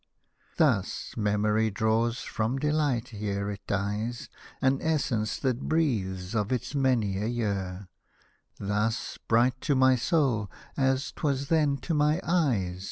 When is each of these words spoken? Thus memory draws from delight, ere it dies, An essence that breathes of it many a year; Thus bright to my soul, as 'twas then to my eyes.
Thus 0.57 1.13
memory 1.15 1.69
draws 1.69 2.21
from 2.21 2.57
delight, 2.57 3.13
ere 3.13 3.51
it 3.51 3.61
dies, 3.67 4.29
An 4.59 4.81
essence 4.81 5.37
that 5.37 5.67
breathes 5.69 6.33
of 6.33 6.51
it 6.51 6.73
many 6.73 7.19
a 7.21 7.27
year; 7.27 7.87
Thus 8.57 9.19
bright 9.27 9.61
to 9.61 9.75
my 9.75 9.95
soul, 9.95 10.49
as 10.75 11.11
'twas 11.11 11.49
then 11.49 11.77
to 11.85 11.93
my 11.93 12.19
eyes. 12.23 12.79